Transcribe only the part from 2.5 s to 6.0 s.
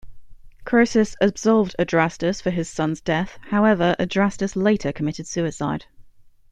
son's death; however, Adrastus later committed suicide.